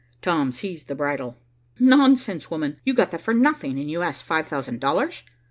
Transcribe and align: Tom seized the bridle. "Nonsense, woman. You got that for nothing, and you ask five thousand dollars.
Tom 0.23 0.51
seized 0.51 0.87
the 0.87 0.95
bridle. 0.95 1.37
"Nonsense, 1.79 2.49
woman. 2.49 2.77
You 2.83 2.95
got 2.95 3.11
that 3.11 3.21
for 3.21 3.35
nothing, 3.35 3.77
and 3.79 3.91
you 3.91 4.01
ask 4.01 4.25
five 4.25 4.47
thousand 4.47 4.79
dollars. 4.81 5.21